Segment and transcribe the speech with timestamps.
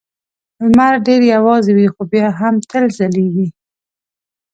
[0.61, 3.47] لمر ډېر یوازې وي خو بیا هم تل ځلېږي.